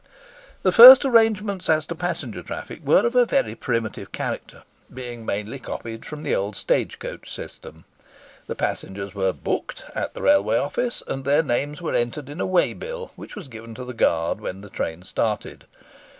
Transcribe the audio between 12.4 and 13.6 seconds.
a way bill which was